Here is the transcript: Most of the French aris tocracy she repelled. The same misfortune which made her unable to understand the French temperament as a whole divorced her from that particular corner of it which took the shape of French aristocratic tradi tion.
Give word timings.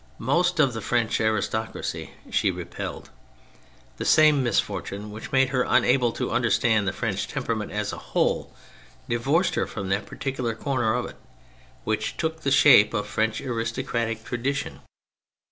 Most 0.17 0.59
of 0.59 0.73
the 0.73 0.81
French 0.81 1.21
aris 1.21 1.47
tocracy 1.47 2.09
she 2.31 2.49
repelled. 2.49 3.11
The 3.97 4.03
same 4.03 4.41
misfortune 4.41 5.11
which 5.11 5.31
made 5.31 5.49
her 5.49 5.61
unable 5.61 6.11
to 6.13 6.31
understand 6.31 6.87
the 6.87 6.91
French 6.91 7.27
temperament 7.27 7.71
as 7.71 7.93
a 7.93 7.99
whole 8.09 8.51
divorced 9.07 9.53
her 9.53 9.67
from 9.67 9.89
that 9.89 10.07
particular 10.07 10.55
corner 10.55 10.95
of 10.95 11.05
it 11.05 11.17
which 11.83 12.17
took 12.17 12.41
the 12.41 12.49
shape 12.49 12.95
of 12.95 13.05
French 13.05 13.41
aristocratic 13.41 14.23
tradi 14.25 14.55
tion. 14.55 14.79